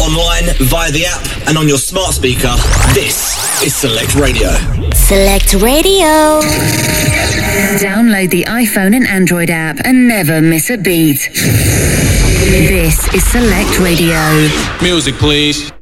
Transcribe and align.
Online, 0.00 0.54
via 0.60 0.90
the 0.92 1.04
app, 1.06 1.48
and 1.48 1.58
on 1.58 1.66
your 1.66 1.78
smart 1.78 2.14
speaker, 2.14 2.54
this 2.94 3.62
is 3.62 3.74
Select 3.74 4.14
Radio. 4.14 4.50
Select 4.94 5.54
Radio. 5.54 6.40
Download 7.78 8.30
the 8.30 8.44
iPhone 8.44 8.94
and 8.94 9.06
Android 9.06 9.50
app 9.50 9.78
and 9.84 10.06
never 10.06 10.40
miss 10.40 10.70
a 10.70 10.76
beat. 10.76 11.28
This 11.34 13.12
is 13.14 13.24
Select 13.30 13.80
Radio. 13.80 14.18
Music, 14.80 15.14
please. 15.16 15.72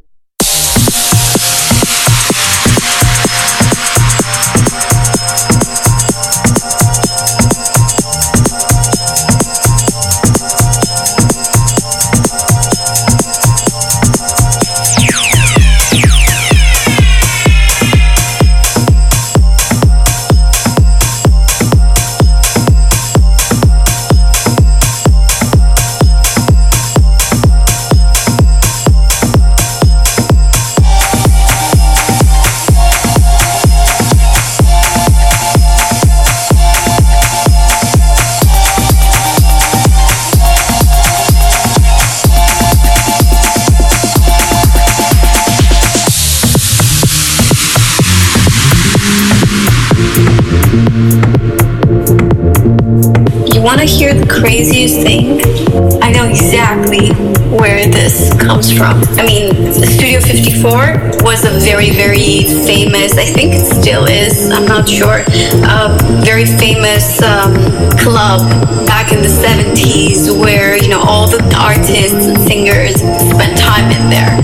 Think 63.27 63.55
it 63.55 63.67
still 63.67 64.07
is, 64.07 64.51
I'm 64.51 64.67
not 64.67 64.89
sure, 64.89 65.25
a 65.67 65.91
very 66.23 66.47
famous 66.47 67.21
um, 67.23 67.55
club 67.99 68.47
back 68.87 69.13
in 69.13 69.19
the 69.19 69.31
70s 69.31 70.31
where, 70.31 70.77
you 70.77 70.89
know, 70.89 71.03
all 71.03 71.27
the 71.27 71.43
artists 71.59 72.27
and 72.27 72.39
singers 72.47 73.03
spent 73.03 73.59
time 73.59 73.91
in 73.91 74.11
there. 74.11 74.39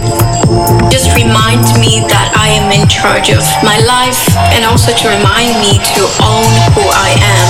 Just 0.91 1.15
remind 1.15 1.63
me 1.79 2.03
that 2.11 2.35
I 2.35 2.53
am 2.59 2.69
in 2.75 2.89
charge 2.91 3.31
of 3.31 3.47
my 3.63 3.79
life 3.87 4.21
and 4.53 4.67
also 4.67 4.91
to 4.93 5.07
remind 5.09 5.55
me 5.63 5.79
to 5.79 6.03
own 6.21 6.53
who 6.75 6.85
I 6.85 7.15
am, 7.17 7.49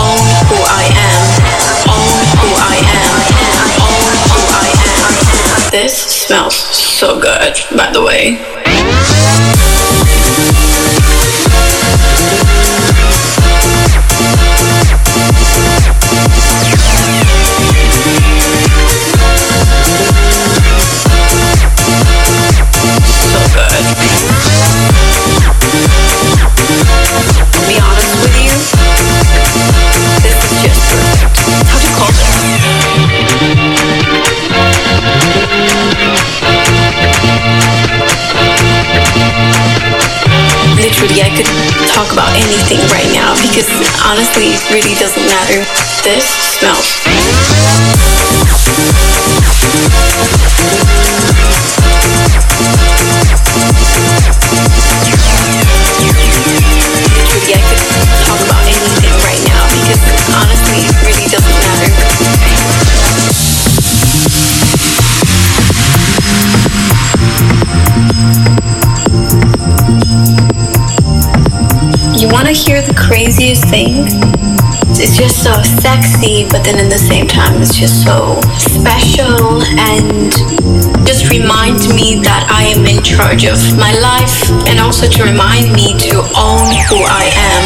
own 0.00 0.26
who 0.48 0.58
I 0.64 0.84
am, 0.90 1.22
own 1.92 2.18
who 2.40 2.50
I 2.56 2.76
am, 2.80 3.12
own 3.84 4.12
who 4.32 4.42
I 4.48 4.68
am. 4.72 5.70
This 5.70 5.94
smells 6.24 6.56
so 6.56 7.20
good, 7.20 7.54
by 7.76 7.92
the 7.92 8.02
way. 8.02 8.63
Honestly 44.34 44.74
really 44.74 44.94
doesn't 44.98 45.26
matter. 45.26 45.62
This 46.02 46.26
smells. 46.58 47.02
I 57.46 57.62
could 57.68 57.78
talk 58.26 58.40
about 58.42 58.64
anything 58.66 59.14
right 59.22 59.42
now 59.46 59.62
because 59.70 60.02
honestly 60.34 60.82
really 61.06 61.28
doesn't 61.30 61.58
matter. 61.62 61.90
You 72.16 72.28
want 72.30 72.46
to 72.48 72.52
hear 72.52 72.73
craziest 73.24 73.64
thing? 73.72 74.04
It's 75.00 75.16
just 75.16 75.42
so 75.42 75.56
sexy, 75.80 76.44
but 76.50 76.62
then 76.62 76.76
at 76.76 76.92
the 76.92 77.00
same 77.00 77.26
time, 77.26 77.56
it's 77.62 77.74
just 77.74 78.04
so 78.04 78.38
special 78.60 79.64
and 79.80 80.28
just 81.08 81.32
reminds 81.32 81.88
me 81.88 82.20
that 82.20 82.44
I 82.52 82.68
am 82.76 82.84
in 82.84 83.00
charge 83.02 83.48
of 83.48 83.56
my 83.80 83.96
life 83.96 84.52
and 84.68 84.76
also 84.76 85.08
to 85.08 85.24
remind 85.24 85.72
me 85.72 85.96
to 86.04 86.20
own 86.36 86.68
who 86.84 87.00
I 87.00 87.32
am, 87.32 87.64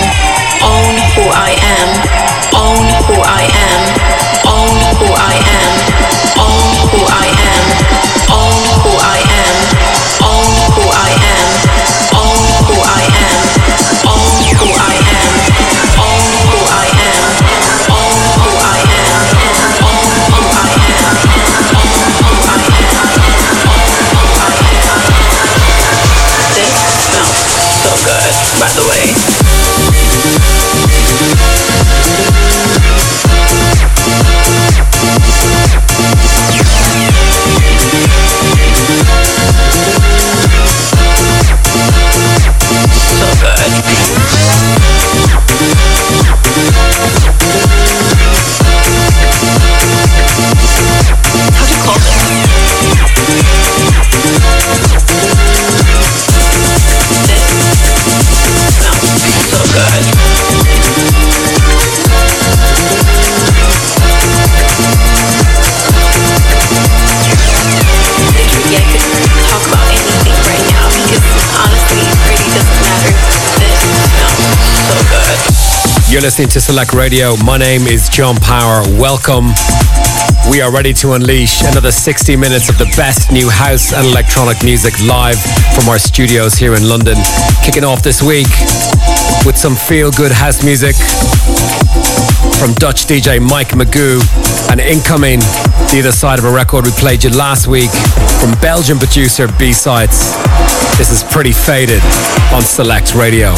own 0.63 0.95
who 1.19 1.27
I 1.27 1.51
am, 1.59 1.89
own 2.55 2.87
who 3.11 3.19
I 3.19 3.43
am, 3.51 3.83
own 4.47 4.79
who 5.03 5.11
I 5.11 5.35
am, 5.43 5.75
own 6.39 6.71
who 6.87 7.03
I 7.03 7.27
am, 7.35 8.18
You're 76.19 76.25
listening 76.25 76.49
to 76.49 76.61
Select 76.61 76.95
Radio. 76.95 77.37
My 77.45 77.59
name 77.59 77.83
is 77.83 78.09
John 78.09 78.35
Power. 78.35 78.83
Welcome. 78.99 79.55
We 80.51 80.61
are 80.61 80.73
ready 80.73 80.93
to 80.95 81.13
unleash 81.13 81.63
another 81.63 81.93
60 81.93 82.35
minutes 82.35 82.69
of 82.69 82.77
the 82.77 82.93
best 82.97 83.31
new 83.31 83.49
house 83.49 83.93
and 83.93 84.05
electronic 84.05 84.65
music 84.65 84.99
live 85.01 85.39
from 85.77 85.89
our 85.89 85.97
studios 85.97 86.55
here 86.55 86.75
in 86.75 86.89
London. 86.89 87.15
Kicking 87.63 87.85
off 87.85 88.03
this 88.03 88.21
week 88.21 88.51
with 89.47 89.57
some 89.57 89.77
feel 89.77 90.11
good 90.11 90.33
house 90.33 90.65
music 90.65 90.97
from 92.59 92.75
Dutch 92.83 93.07
DJ 93.07 93.39
Mike 93.39 93.79
Magoo 93.79 94.19
and 94.73 94.81
incoming 94.81 95.39
the 95.95 95.99
other 96.01 96.11
side 96.11 96.41
of 96.41 96.45
a 96.45 96.51
record 96.51 96.85
we 96.85 96.91
played 96.99 97.23
you 97.23 97.31
last 97.31 97.69
week 97.69 97.95
from 98.43 98.59
Belgian 98.61 98.99
producer 98.99 99.47
B-Sides. 99.57 100.35
This 100.99 101.13
is 101.13 101.23
Pretty 101.23 101.53
Faded 101.53 102.03
on 102.53 102.63
Select 102.63 103.15
Radio. 103.15 103.55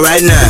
right 0.00 0.22
now. 0.22 0.45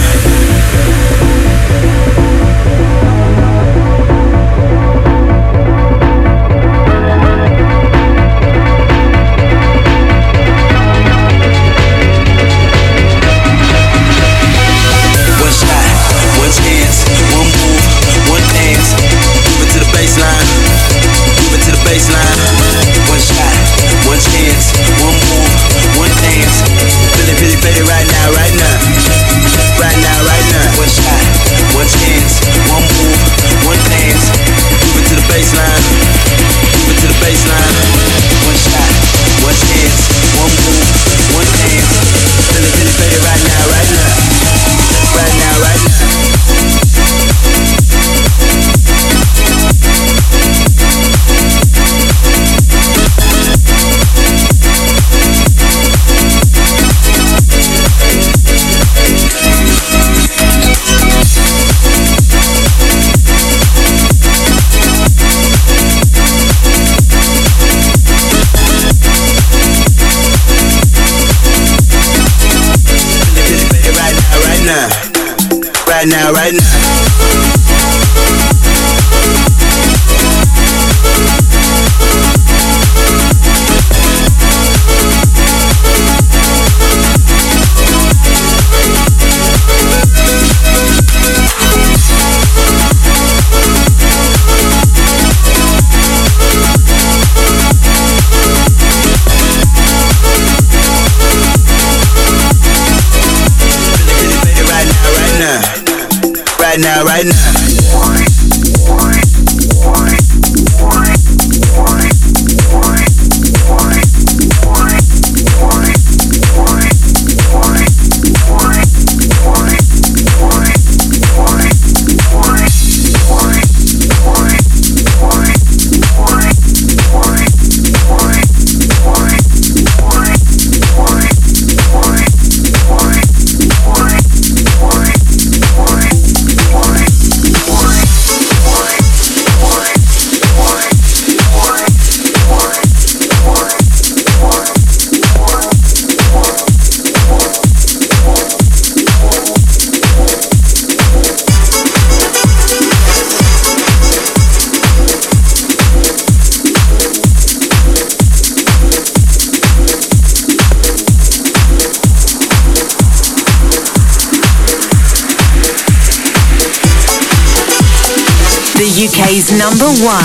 now, 106.86 107.02
right 107.02 107.35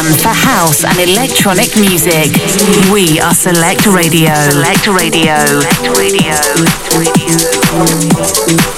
brand 0.01 0.22
for 0.22 0.29
house 0.29 0.84
and 0.84 1.00
electronic 1.00 1.75
music. 1.79 2.31
We 2.91 3.20
are 3.20 3.34
Select 3.34 3.86
Radio. 3.88 4.34
Select 4.50 4.88
Radio. 4.88 5.36
Select 5.46 5.88
Radio. 5.98 6.36
Select 6.36 6.96
Radio. 6.98 8.70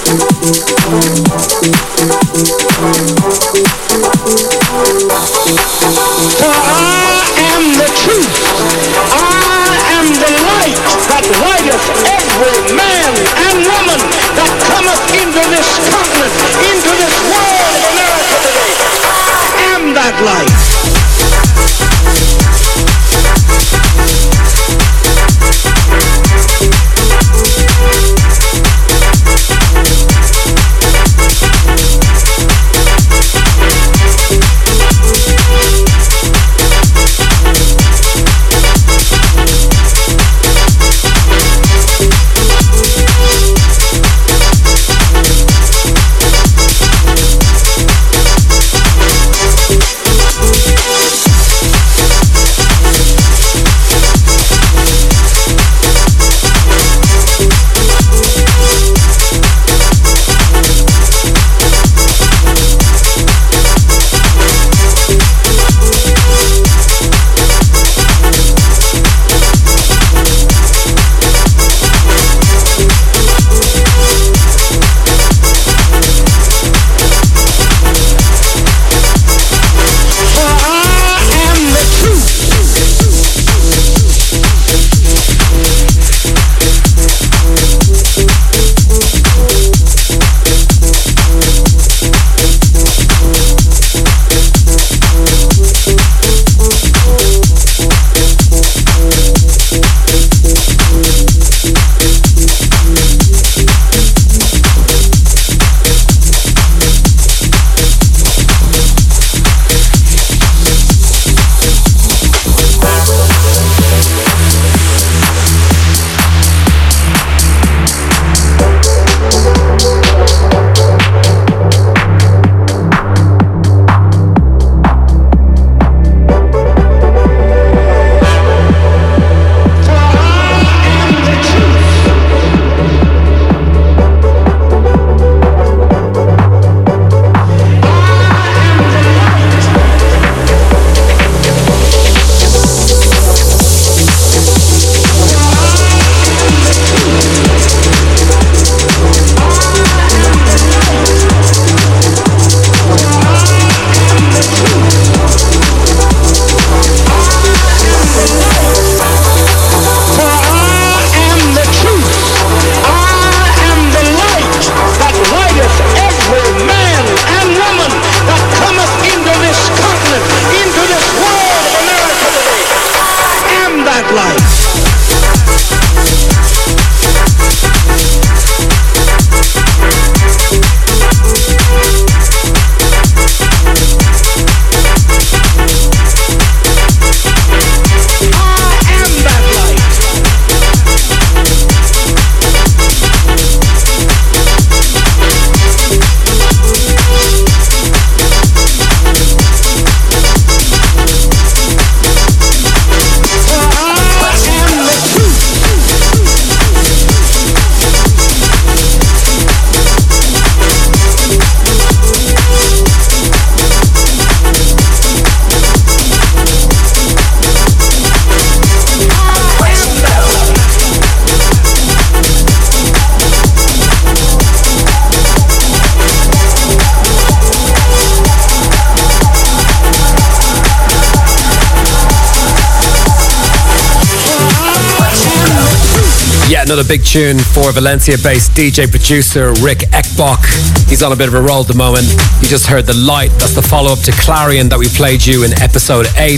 Another 236.74 236.88
big 236.88 237.04
tune 237.04 237.38
for 237.38 237.70
Valencia 237.70 238.18
based 238.18 238.50
DJ 238.50 238.90
producer 238.90 239.52
Rick 239.62 239.86
Ekbok. 239.94 240.42
He's 240.90 241.04
on 241.04 241.12
a 241.12 241.16
bit 241.16 241.28
of 241.28 241.34
a 241.34 241.40
roll 241.40 241.60
at 241.60 241.68
the 241.68 241.78
moment. 241.78 242.02
You 242.42 242.48
just 242.48 242.66
heard 242.66 242.84
The 242.84 242.98
Light, 242.98 243.30
that's 243.38 243.54
the 243.54 243.62
follow 243.62 243.92
up 243.92 244.00
to 244.00 244.12
Clarion 244.26 244.68
that 244.70 244.78
we 244.80 244.88
played 244.88 245.24
you 245.24 245.44
in 245.44 245.54
episode 245.62 246.10
8. 246.18 246.34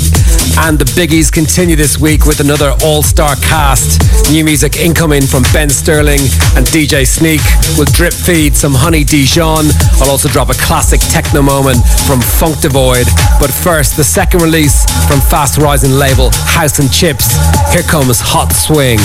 And 0.61 0.79
the 0.79 0.85
biggies 0.93 1.33
continue 1.33 1.75
this 1.75 1.97
week 1.97 2.27
with 2.27 2.41
another 2.41 2.77
all 2.85 3.03
star 3.03 3.35
cast. 3.37 4.05
New 4.31 4.45
music 4.45 4.77
incoming 4.77 5.25
from 5.25 5.43
Ben 5.55 5.71
Sterling 5.71 6.21
and 6.53 6.69
DJ 6.69 7.09
Sneak. 7.09 7.41
We'll 7.81 7.89
drip 7.97 8.13
feed 8.13 8.53
some 8.53 8.75
Honey 8.77 9.05
Dijon. 9.05 9.65
I'll 10.05 10.11
also 10.11 10.29
drop 10.29 10.51
a 10.51 10.59
classic 10.61 11.01
techno 11.01 11.41
moment 11.41 11.81
from 12.05 12.21
Funk 12.21 12.61
D'Void. 12.61 13.09
But 13.41 13.49
first, 13.49 13.97
the 13.97 14.05
second 14.05 14.43
release 14.43 14.85
from 15.09 15.25
fast 15.33 15.57
rising 15.57 15.93
label 15.93 16.29
House 16.45 16.79
and 16.79 16.93
Chips. 16.93 17.25
Here 17.73 17.89
comes 17.89 18.21
Hot 18.21 18.53
Swing. 18.53 19.01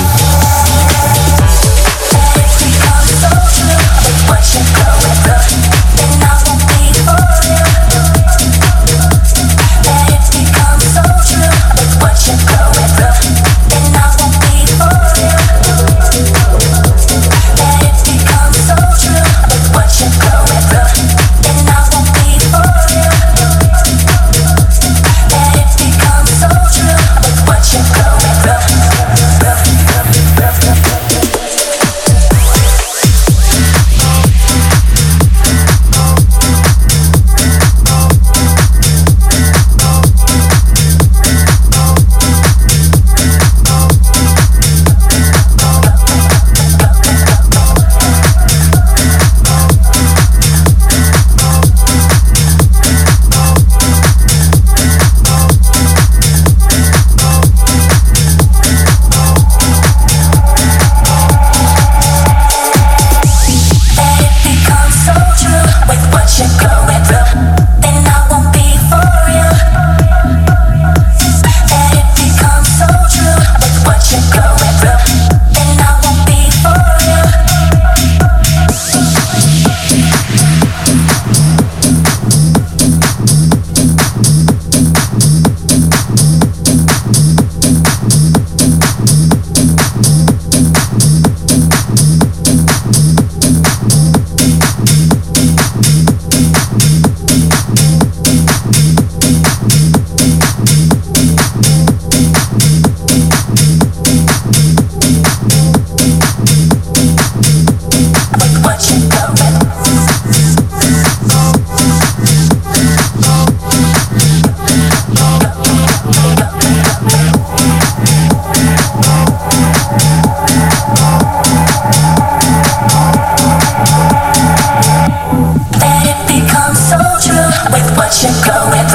you 4.41 4.63
got 4.73 4.97
with 5.03 5.23
the 5.23 5.60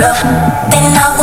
love, 0.07 0.23
then 0.71 0.97
I'll 0.97 1.16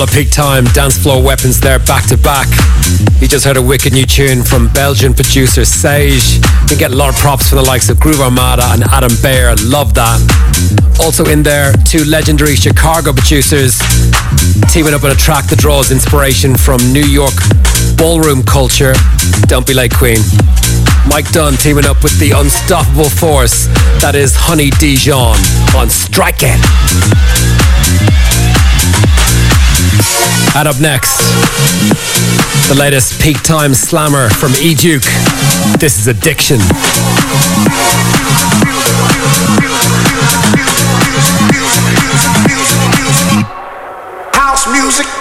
Couple 0.00 0.16
of 0.16 0.24
peak 0.24 0.32
time 0.32 0.64
dance 0.72 0.96
floor 0.96 1.22
weapons 1.22 1.60
there 1.60 1.78
back 1.78 2.06
to 2.06 2.16
back. 2.16 2.48
You 3.20 3.28
just 3.28 3.44
heard 3.44 3.58
a 3.58 3.62
wicked 3.62 3.92
new 3.92 4.06
tune 4.06 4.42
from 4.42 4.72
Belgian 4.72 5.12
producer 5.12 5.66
Sage. 5.66 6.40
You 6.70 6.78
get 6.78 6.90
a 6.90 6.94
lot 6.96 7.10
of 7.10 7.16
props 7.16 7.50
from 7.50 7.58
the 7.58 7.64
likes 7.64 7.90
of 7.90 8.00
Groove 8.00 8.22
Armada 8.22 8.62
and 8.68 8.82
Adam 8.84 9.10
Beyer. 9.22 9.54
Love 9.64 9.92
that. 10.00 10.16
Also 11.00 11.26
in 11.26 11.42
there, 11.42 11.74
two 11.84 12.04
legendary 12.04 12.56
Chicago 12.56 13.12
producers 13.12 13.78
teaming 14.72 14.94
up 14.94 15.04
on 15.04 15.10
a 15.10 15.14
track 15.14 15.44
that 15.48 15.58
draws 15.58 15.92
inspiration 15.92 16.56
from 16.56 16.80
New 16.94 17.04
York 17.04 17.34
ballroom 17.98 18.42
culture. 18.42 18.94
Don't 19.52 19.66
be 19.66 19.74
like 19.74 19.94
Queen. 19.94 20.24
Mike 21.12 21.30
Dunn 21.30 21.60
teaming 21.60 21.84
up 21.84 22.02
with 22.02 22.18
the 22.18 22.30
unstoppable 22.30 23.10
force 23.10 23.66
that 24.00 24.14
is 24.14 24.32
Honey 24.34 24.70
Dijon 24.80 25.36
on 25.76 25.90
Strike 25.90 26.40
It. 26.40 27.59
And 30.56 30.66
up 30.68 30.80
next, 30.80 31.18
the 32.68 32.74
latest 32.76 33.20
peak 33.20 33.42
time 33.42 33.74
slammer 33.74 34.28
from 34.28 34.52
E 34.60 34.74
Duke. 34.74 35.04
This 35.78 35.98
is 35.98 36.06
Addiction. 36.08 36.60
House 44.32 44.66
music. 44.68 45.19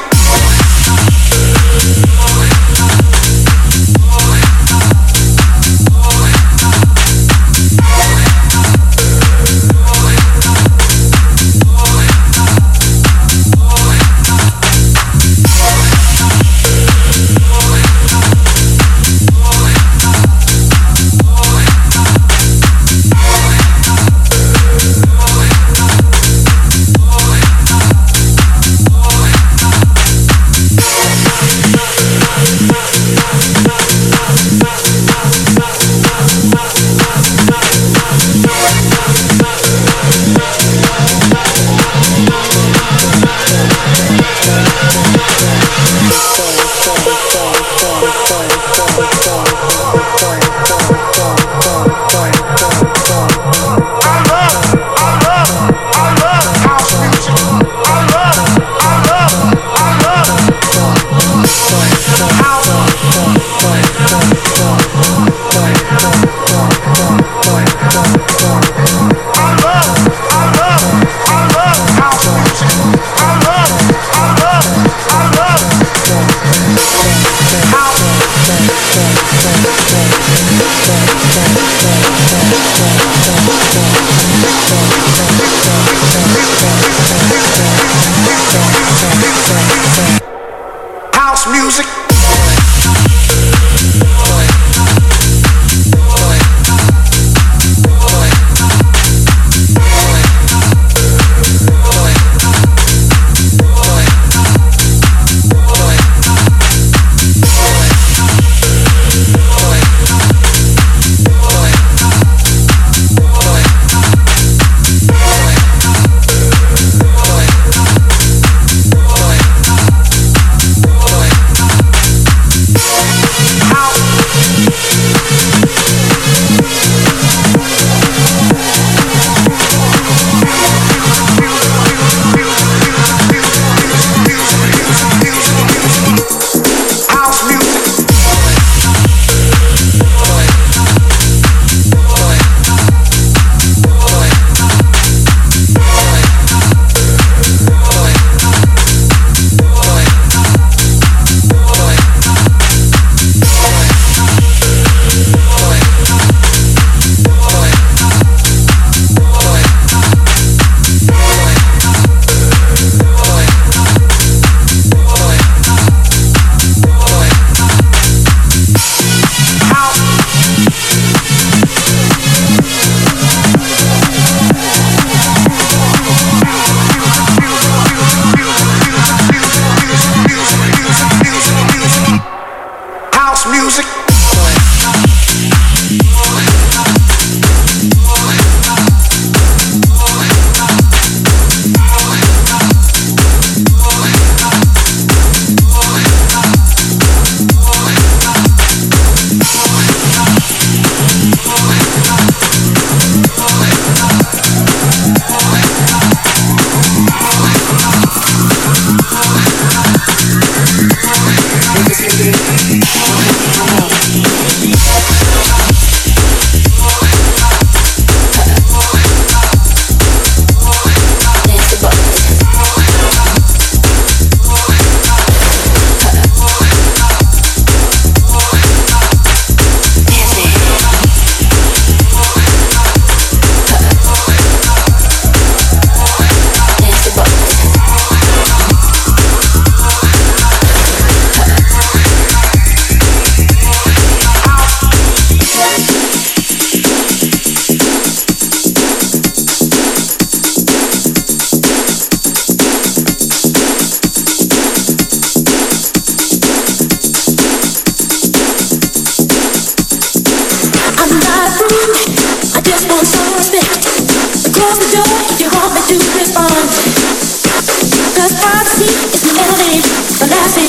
Remember 270.22 270.60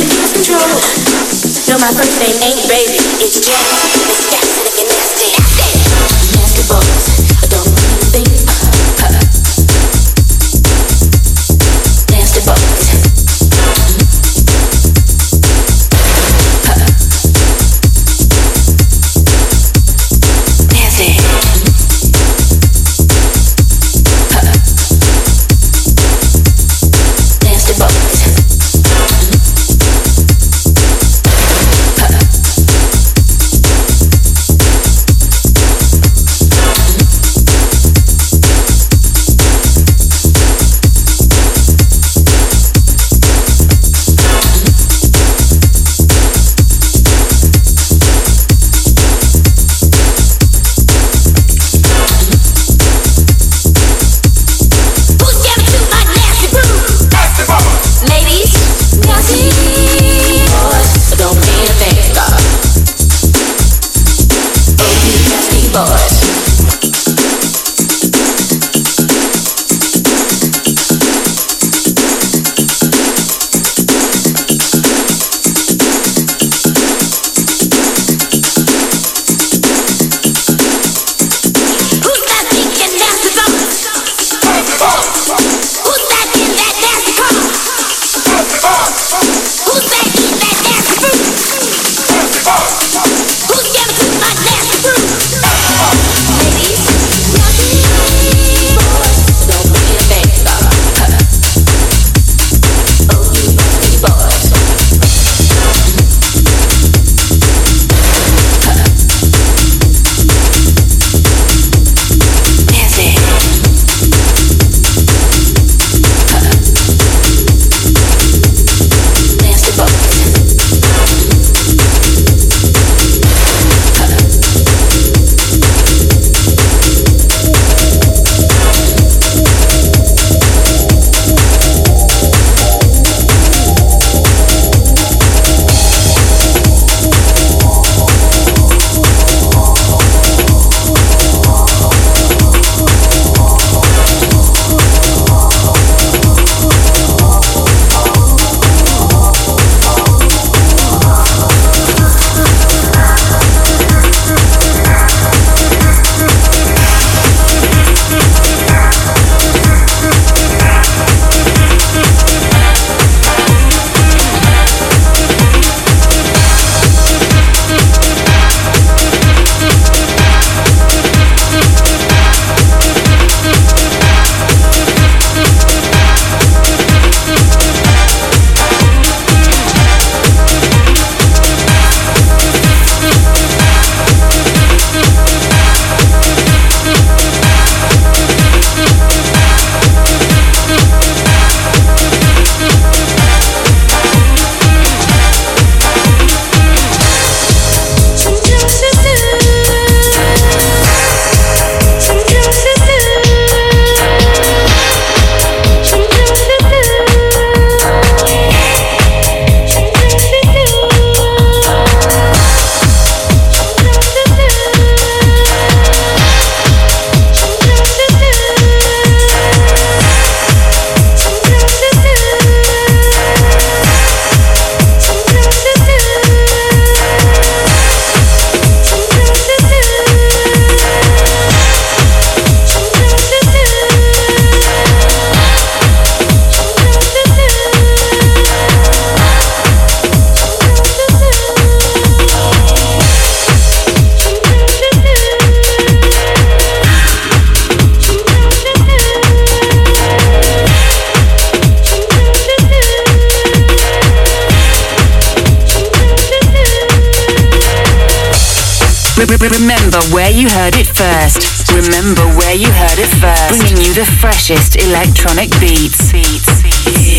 electronic 265.20 265.50
beats. 265.60 266.12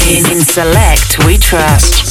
In, 0.09 0.31
in 0.31 0.41
Select, 0.41 1.23
we 1.25 1.37
trust. 1.37 2.10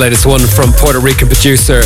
Latest 0.00 0.24
one 0.24 0.40
from 0.40 0.72
Puerto 0.72 0.98
Rican 0.98 1.28
producer 1.28 1.82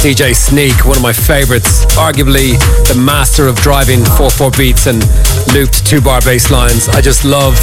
DJ 0.00 0.34
Sneak, 0.34 0.86
one 0.86 0.96
of 0.96 1.02
my 1.02 1.12
favorites, 1.12 1.84
arguably 1.96 2.56
the 2.88 2.98
master 2.98 3.46
of 3.46 3.56
driving 3.56 4.00
4-4 4.00 4.56
beats 4.56 4.86
and 4.86 5.04
looped 5.52 5.86
two-bar 5.86 6.22
bass 6.22 6.50
lines. 6.50 6.88
I 6.88 7.02
just 7.02 7.26
love 7.26 7.58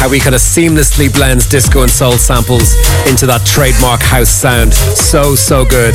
how 0.00 0.08
he 0.08 0.20
kind 0.20 0.34
of 0.34 0.40
seamlessly 0.40 1.12
blends 1.12 1.46
disco 1.46 1.82
and 1.82 1.90
soul 1.90 2.12
samples 2.12 2.76
into 3.06 3.26
that 3.26 3.44
trademark 3.44 4.00
house 4.00 4.30
sound. 4.30 4.72
So, 4.72 5.34
so 5.34 5.66
good. 5.66 5.94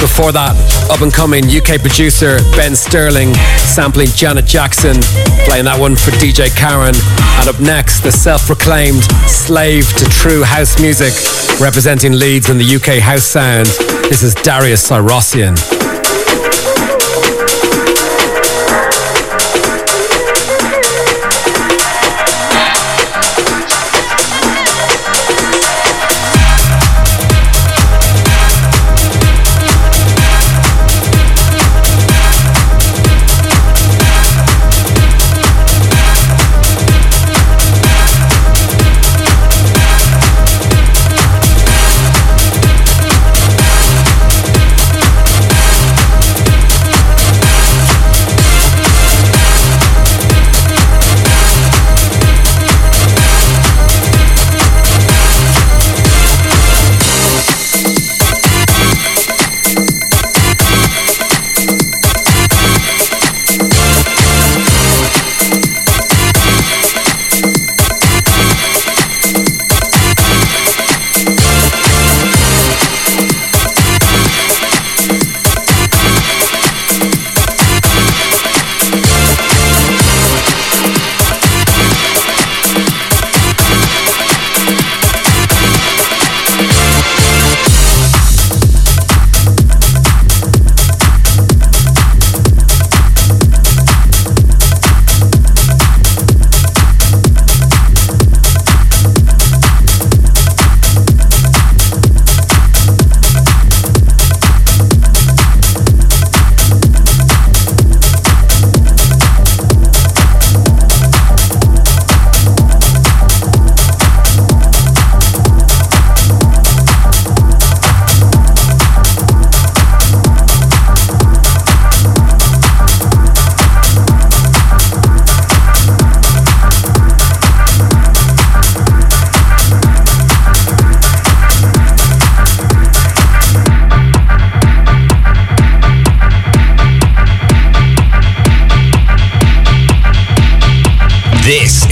Before 0.00 0.32
that, 0.32 0.54
up 0.90 1.00
and 1.00 1.12
coming 1.12 1.44
UK 1.44 1.80
producer 1.80 2.38
Ben 2.56 2.76
Sterling 2.76 3.34
sampling 3.66 4.08
Janet 4.14 4.46
Jackson, 4.46 4.96
playing 5.44 5.64
that 5.64 5.76
one 5.78 5.96
for 5.96 6.10
DJ 6.22 6.54
Karen. 6.56 6.94
And 7.40 7.48
up 7.48 7.60
next, 7.60 8.00
the 8.00 8.12
self 8.12 8.46
proclaimed 8.46 9.04
slave 9.28 9.88
to 9.96 10.04
true 10.06 10.42
house 10.42 10.80
music, 10.80 11.12
representing 11.60 12.12
Leeds 12.12 12.50
in 12.50 12.58
the 12.58 12.76
UK 12.76 13.00
house 13.00 13.24
sound. 13.24 13.66
This 14.08 14.22
is 14.22 14.34
Darius 14.34 14.82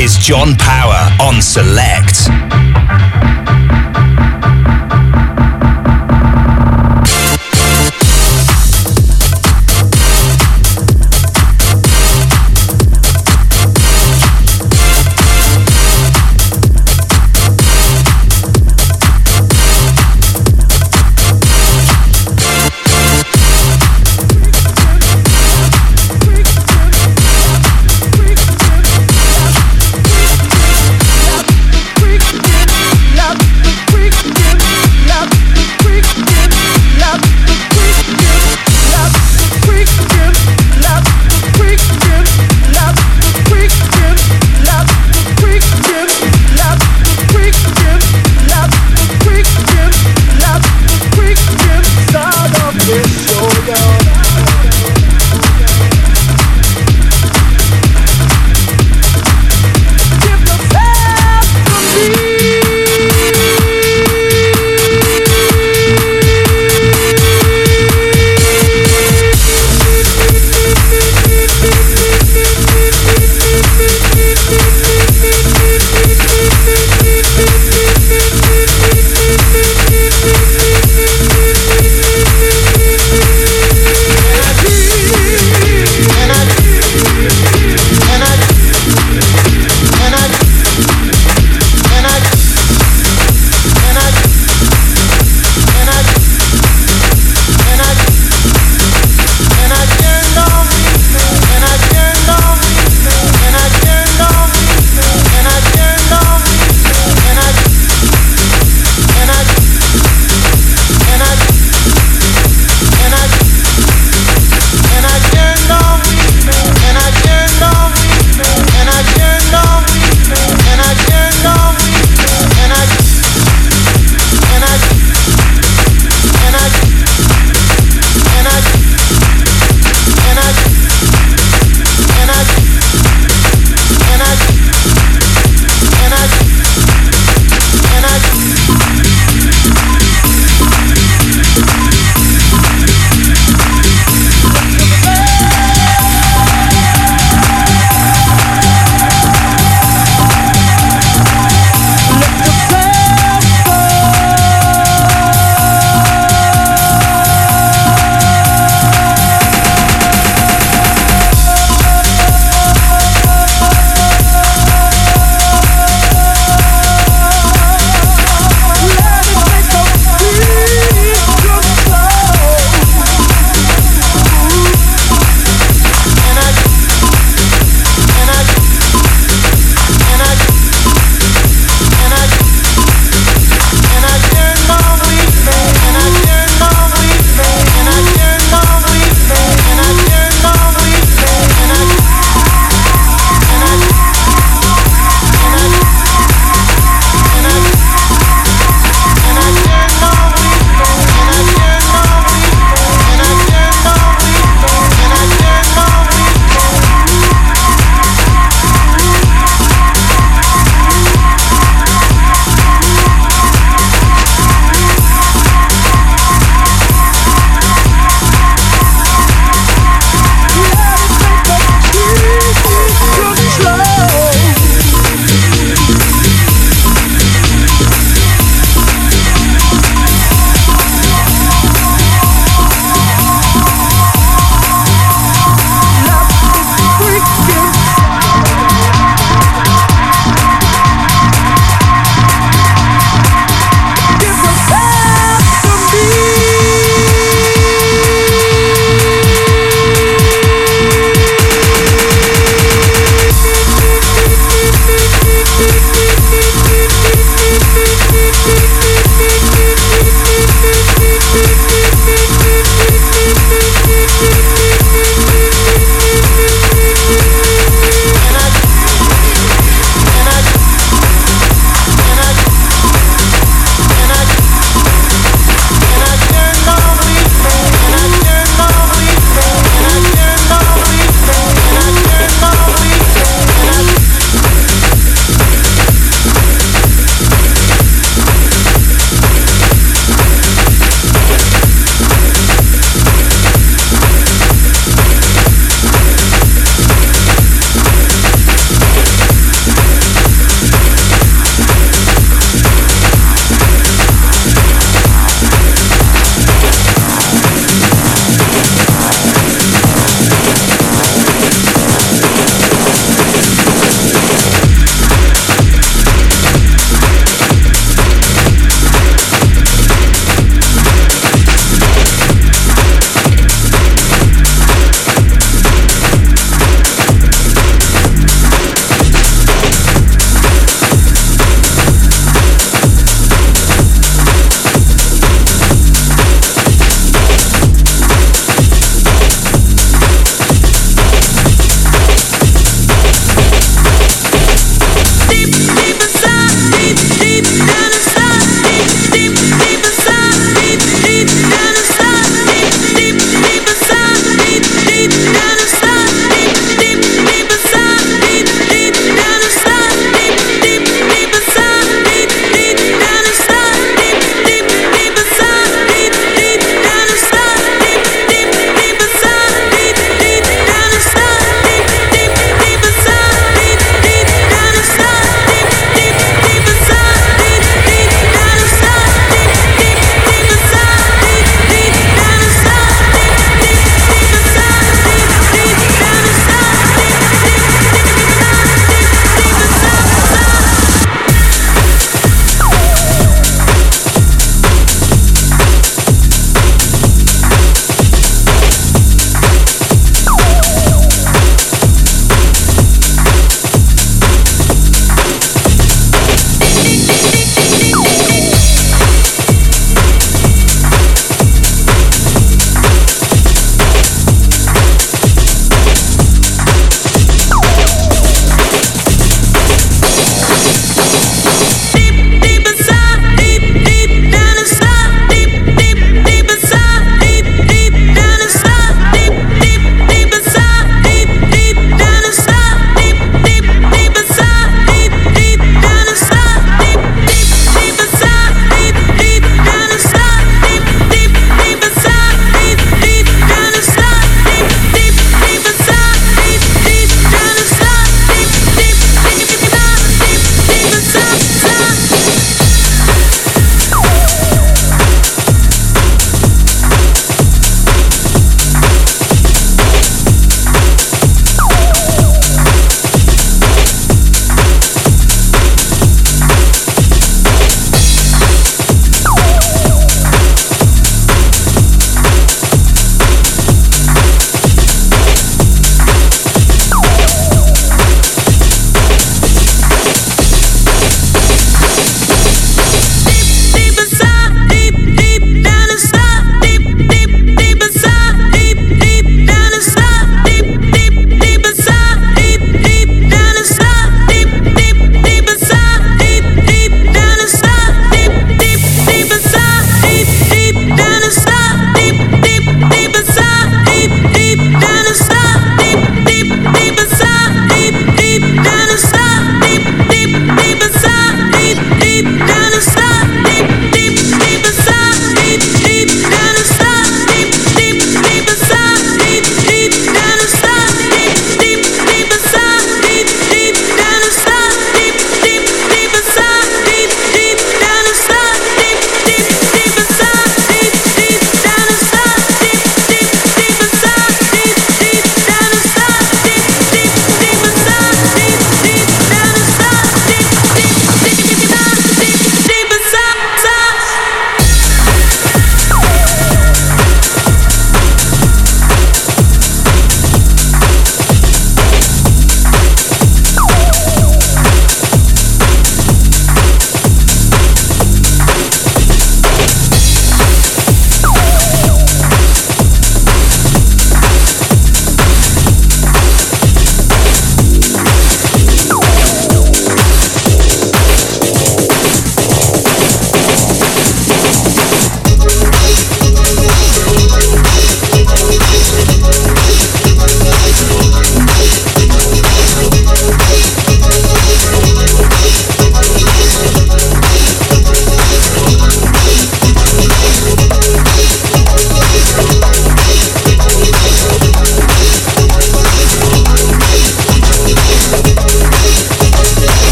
Syrossian. 0.00 0.20
John 0.20 0.56
Power 0.56 1.16
on 1.20 1.42
Select. 1.42 2.39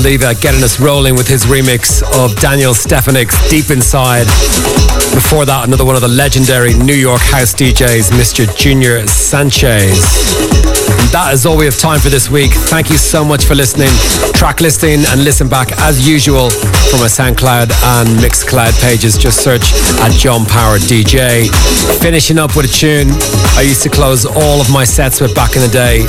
Oliva 0.00 0.34
getting 0.34 0.62
us 0.62 0.80
rolling 0.80 1.14
with 1.14 1.28
his 1.28 1.44
remix 1.44 2.02
of 2.24 2.34
Daniel 2.36 2.72
Stefanik's 2.72 3.36
Deep 3.50 3.70
Inside. 3.70 4.24
Before 5.12 5.44
that, 5.44 5.64
another 5.66 5.84
one 5.84 5.94
of 5.94 6.00
the 6.00 6.08
legendary 6.08 6.72
New 6.72 6.94
York 6.94 7.20
house 7.20 7.52
DJs, 7.52 8.10
Mr. 8.12 8.56
Junior 8.56 9.06
Sanchez. 9.06 10.79
That 11.10 11.34
is 11.34 11.44
all 11.44 11.58
we 11.58 11.64
have 11.64 11.76
time 11.76 11.98
for 11.98 12.08
this 12.08 12.30
week. 12.30 12.52
Thank 12.70 12.88
you 12.88 12.96
so 12.96 13.24
much 13.24 13.44
for 13.44 13.56
listening. 13.56 13.90
Track 14.30 14.60
listing 14.60 15.02
and 15.10 15.24
listen 15.24 15.48
back 15.48 15.72
as 15.82 16.06
usual 16.06 16.50
from 16.86 17.02
my 17.02 17.10
SoundCloud 17.10 17.74
and 17.98 18.08
Mixcloud 18.22 18.78
pages. 18.80 19.18
Just 19.18 19.42
search 19.42 19.74
at 20.06 20.12
John 20.14 20.46
Power 20.46 20.78
DJ. 20.78 21.50
Finishing 21.98 22.38
up 22.38 22.54
with 22.54 22.66
a 22.66 22.72
tune 22.72 23.10
I 23.58 23.62
used 23.66 23.82
to 23.82 23.90
close 23.90 24.24
all 24.24 24.60
of 24.60 24.70
my 24.70 24.84
sets 24.84 25.20
with 25.20 25.34
back 25.34 25.56
in 25.56 25.62
the 25.62 25.72
day. 25.74 26.06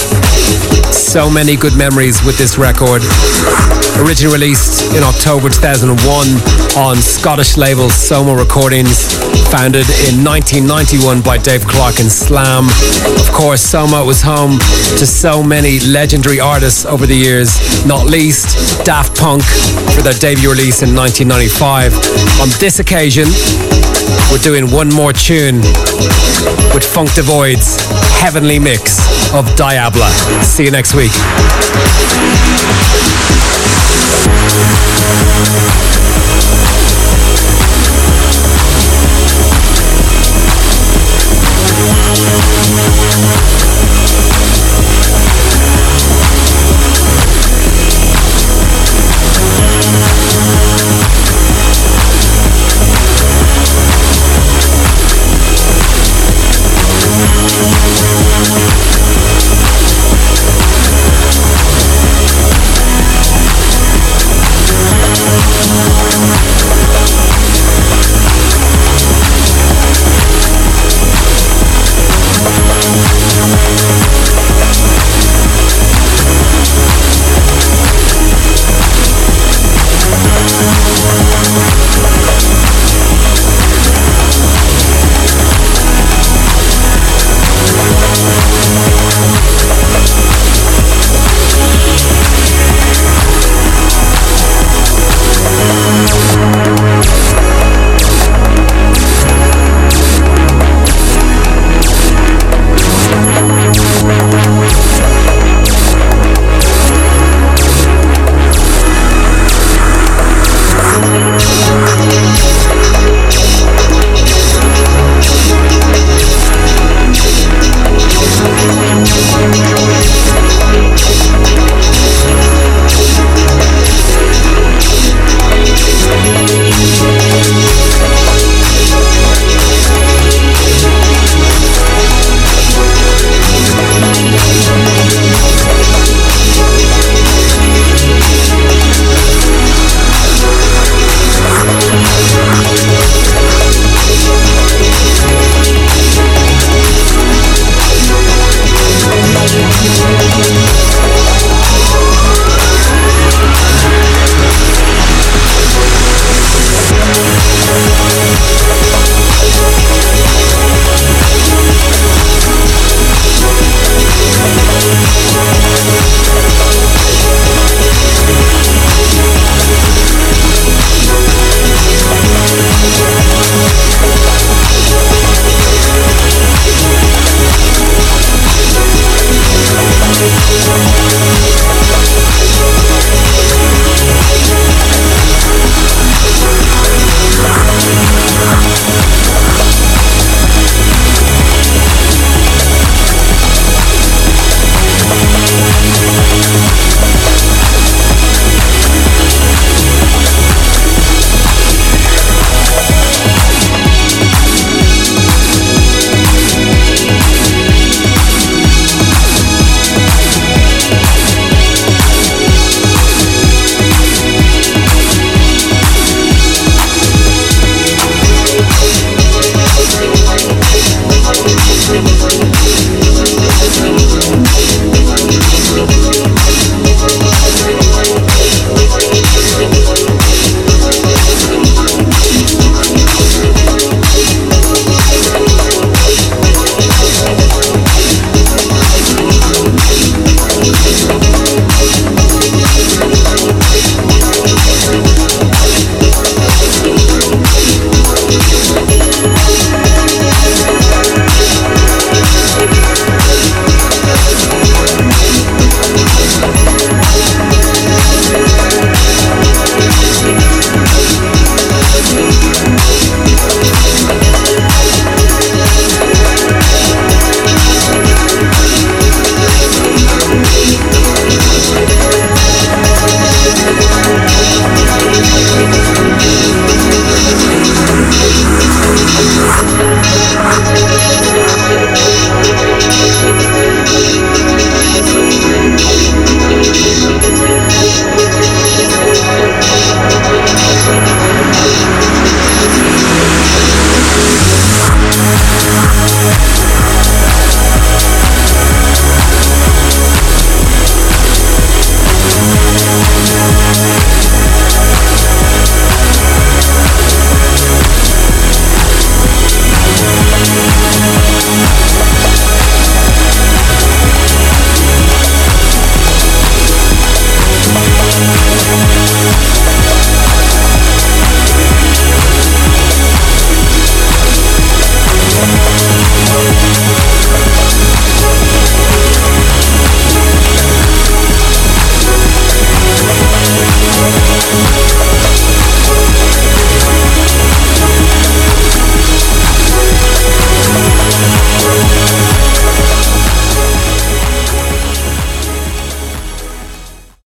So 0.94 1.32
many 1.32 1.58
good 1.58 1.76
memories 1.76 2.24
with 2.24 2.38
this 2.38 2.60
record. 2.60 3.02
Originally 3.98 4.34
released 4.38 4.94
in 4.96 5.04
October 5.04 5.50
2001 5.50 5.98
on 6.78 6.96
Scottish 6.96 7.58
label 7.58 7.90
Soma 7.90 8.34
Recordings, 8.34 9.12
founded 9.52 9.90
in 10.08 10.24
1991 10.24 11.22
by 11.22 11.38
Dave 11.38 11.66
Clark 11.68 12.00
and 12.00 12.10
Slam. 12.10 12.70
Of 13.20 13.32
course, 13.34 13.62
Soma 13.62 14.06
was 14.06 14.22
home 14.22 14.60
to 14.98 15.06
so 15.06 15.44
many 15.44 15.80
legendary 15.80 16.40
artists 16.40 16.86
over 16.86 17.06
the 17.06 17.16
years, 17.16 17.58
not 17.86 18.06
least 18.06 18.86
Daft 18.86 19.18
Punk 19.20 19.44
for 19.96 20.02
their 20.02 20.14
debut 20.14 20.50
release 20.50 20.82
in 20.82 20.96
1995. 20.96 21.94
On 22.42 22.50
this 22.60 22.80
occasion, 22.80 23.28
we're 24.32 24.44
doing 24.44 24.72
one 24.72 24.90
more 24.90 25.14
tune 25.14 25.58
with 26.74 26.84
Funk 26.84 27.14
D'Void's 27.14 27.80
heavenly 28.20 28.60
mix 28.60 29.00
of 29.34 29.46
Diabla. 29.56 30.10
See 30.44 30.66
you 30.66 30.72
next 30.72 30.94
week. 30.96 31.12
We'll. 41.82 42.32